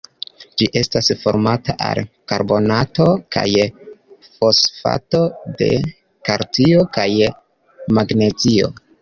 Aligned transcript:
Ĝi 0.59 0.67
estas 0.79 1.09
formata 1.23 1.75
el 1.87 2.01
karbonato 2.31 3.05
kaj 3.35 3.45
fosfato 4.31 5.21
de 5.61 5.69
kalcio 6.31 6.83
kaj 6.99 7.09
magnezio. 8.01 8.75